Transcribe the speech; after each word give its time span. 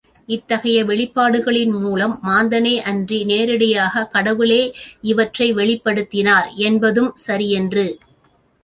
இத்தகைய 0.27 0.85
வெளிப்பாடுகளின்மூலம் 0.85 2.15
மாந்தனேயன்றி, 2.23 3.19
நேரடியாகக் 3.25 4.11
கடவுளே 4.11 4.61
இவற்றை 5.03 5.53
வெளிப்படுத்தினார் 5.53 6.49
என்பதும் 6.63 7.11
சரியன்று. 7.27 7.87